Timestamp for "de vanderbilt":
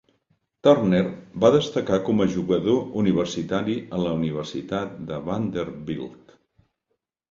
5.13-6.39